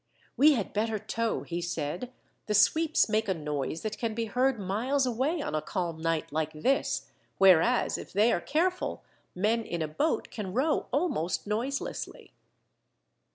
"We 0.35 0.53
had 0.53 0.73
better 0.73 0.97
tow," 0.97 1.43
he 1.43 1.61
said; 1.61 2.11
"the 2.47 2.55
sweeps 2.55 3.07
make 3.07 3.29
a 3.29 3.35
noise 3.35 3.81
that 3.83 3.99
can 3.99 4.15
be 4.15 4.25
heard 4.25 4.59
miles 4.59 5.05
away 5.05 5.43
on 5.43 5.53
a 5.53 5.61
calm 5.61 6.01
night 6.01 6.33
like 6.33 6.53
this, 6.53 7.11
whereas, 7.37 7.99
if 7.99 8.11
they 8.11 8.33
are 8.33 8.41
careful, 8.41 9.03
men 9.35 9.63
in 9.63 9.83
a 9.83 9.87
boat 9.87 10.31
can 10.31 10.53
row 10.55 10.87
almost 10.91 11.45
noiselessly." 11.45 12.33